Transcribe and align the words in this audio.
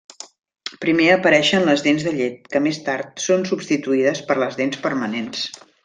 Primer 0.85 1.05
apareixen 1.15 1.67
les 1.67 1.83
dents 1.89 2.05
de 2.07 2.13
llet, 2.21 2.41
que 2.55 2.63
més 2.69 2.81
tard 2.89 3.25
són 3.27 3.47
substituïdes 3.53 4.27
per 4.31 4.43
les 4.45 4.63
dents 4.65 4.85
permanents. 4.89 5.47